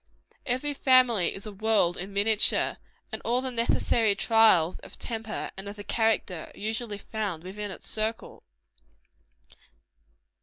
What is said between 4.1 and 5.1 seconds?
trials of the